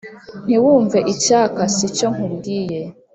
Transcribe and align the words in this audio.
ntiwumve 0.45 0.97
icyaka 1.13 1.61
si 1.75 1.87
cyo 1.97 2.07
nkubwiye. 2.13 2.79